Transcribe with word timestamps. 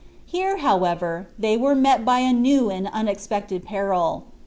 Here, 0.25 0.57
however, 0.57 1.27
they 1.37 1.55
were 1.55 1.75
met 1.75 2.03
by 2.03 2.21
a 2.21 2.33
new 2.33 2.71
and 2.71 2.87
unexpected 2.91 3.63
peril. 3.63 4.23